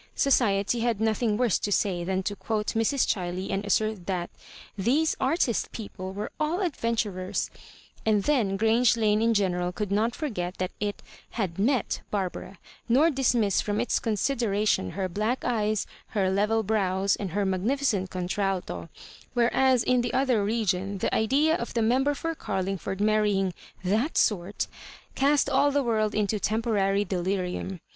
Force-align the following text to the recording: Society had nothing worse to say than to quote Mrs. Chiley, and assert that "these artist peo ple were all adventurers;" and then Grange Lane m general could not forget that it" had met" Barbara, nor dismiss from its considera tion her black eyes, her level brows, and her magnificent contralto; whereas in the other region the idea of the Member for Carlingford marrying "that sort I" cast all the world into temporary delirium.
Society 0.15 0.79
had 0.79 0.99
nothing 0.99 1.37
worse 1.37 1.59
to 1.59 1.71
say 1.71 2.03
than 2.03 2.23
to 2.23 2.35
quote 2.35 2.69
Mrs. 2.69 3.05
Chiley, 3.07 3.51
and 3.51 3.63
assert 3.63 4.07
that 4.07 4.31
"these 4.75 5.15
artist 5.19 5.71
peo 5.71 5.89
ple 5.95 6.11
were 6.11 6.31
all 6.39 6.61
adventurers;" 6.61 7.51
and 8.03 8.23
then 8.23 8.57
Grange 8.57 8.97
Lane 8.97 9.21
m 9.21 9.35
general 9.35 9.71
could 9.71 9.91
not 9.91 10.15
forget 10.15 10.57
that 10.57 10.71
it" 10.79 11.03
had 11.39 11.59
met" 11.59 12.01
Barbara, 12.09 12.57
nor 12.89 13.11
dismiss 13.11 13.61
from 13.61 13.79
its 13.79 13.99
considera 13.99 14.67
tion 14.67 14.89
her 14.97 15.07
black 15.07 15.45
eyes, 15.45 15.85
her 16.17 16.31
level 16.31 16.63
brows, 16.63 17.15
and 17.15 17.33
her 17.33 17.45
magnificent 17.45 18.09
contralto; 18.09 18.89
whereas 19.35 19.83
in 19.83 20.01
the 20.01 20.15
other 20.15 20.43
region 20.43 20.97
the 20.97 21.13
idea 21.13 21.55
of 21.55 21.75
the 21.75 21.83
Member 21.83 22.15
for 22.15 22.33
Carlingford 22.33 22.99
marrying 23.01 23.53
"that 23.83 24.17
sort 24.17 24.65
I" 24.71 24.75
cast 25.15 25.47
all 25.47 25.69
the 25.69 25.83
world 25.83 26.15
into 26.15 26.39
temporary 26.39 27.05
delirium. 27.05 27.81